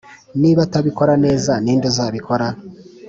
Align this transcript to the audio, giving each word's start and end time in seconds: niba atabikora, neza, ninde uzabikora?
niba 0.41 0.59
atabikora, 0.67 1.13
neza, 1.25 1.51
ninde 1.63 1.85
uzabikora? 1.91 2.47